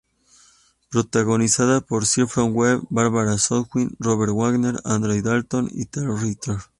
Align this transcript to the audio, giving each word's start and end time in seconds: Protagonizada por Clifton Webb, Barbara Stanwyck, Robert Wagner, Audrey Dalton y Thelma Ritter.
Protagonizada 0.89 1.79
por 1.79 2.07
Clifton 2.07 2.53
Webb, 2.55 2.87
Barbara 2.89 3.37
Stanwyck, 3.37 3.91
Robert 3.99 4.33
Wagner, 4.33 4.77
Audrey 4.83 5.21
Dalton 5.21 5.69
y 5.71 5.85
Thelma 5.85 6.19
Ritter. 6.19 6.57